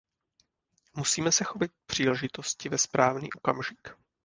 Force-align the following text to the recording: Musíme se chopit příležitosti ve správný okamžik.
Musíme 0.95 1.31
se 1.31 1.43
chopit 1.43 1.71
příležitosti 1.85 2.69
ve 2.69 2.77
správný 2.77 3.29
okamžik. 3.33 3.87